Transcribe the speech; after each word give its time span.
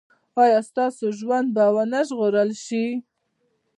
ایا 0.43 0.59
ستاسو 0.69 1.05
ژوند 1.19 1.47
به 1.55 1.65
و 1.75 1.77
نه 1.91 2.01
ژغورل 2.07 2.51
شي؟ 2.65 2.85